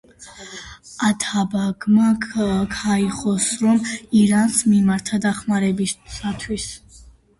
ათაბაგმა 1.07 2.07
ქაიხოსრომ 2.77 3.79
ირანს 4.23 4.57
მიმართა 4.73 5.21
დახმარებისათვის. 5.27 6.67